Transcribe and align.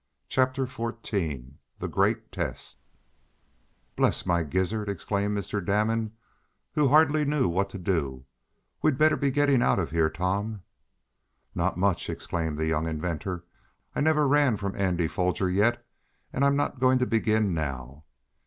Chapter 0.27 0.65
Fourteen 0.65 1.59
The 1.77 1.87
Great 1.87 2.31
Test 2.31 2.79
"Bless 3.95 4.25
my 4.25 4.41
gizzard!" 4.41 4.89
exclaimed 4.89 5.37
Mr. 5.37 5.63
Damon, 5.63 6.13
who 6.73 6.87
hardly 6.87 7.23
knew 7.23 7.47
what 7.47 7.69
to 7.69 7.77
do. 7.77 8.25
"We'd 8.81 8.97
better 8.97 9.15
be 9.15 9.29
getting 9.29 9.61
out 9.61 9.77
of 9.77 9.91
here, 9.91 10.09
Tom!" 10.09 10.63
"Not 11.53 11.77
much!" 11.77 12.09
exclaimed 12.09 12.57
the 12.57 12.65
young 12.65 12.87
inventor. 12.87 13.43
"I 13.95 14.01
never 14.01 14.27
ran 14.27 14.57
from 14.57 14.75
Andy 14.75 15.07
Foger 15.07 15.51
yet, 15.51 15.85
and 16.33 16.43
I'm 16.43 16.55
not 16.55 16.79
going 16.79 16.97
to 16.97 17.05
begin 17.05 17.53
now." 17.53 18.03